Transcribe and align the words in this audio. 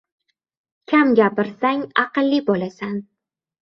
•Kam 0.93 1.13
gapirsang 1.21 1.87
aqlli 2.07 2.45
bo‘lasan. 2.53 3.03